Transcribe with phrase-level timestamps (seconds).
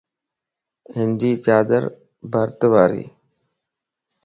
[0.93, 1.83] ھنجي چادر
[2.31, 3.05] برت واريَ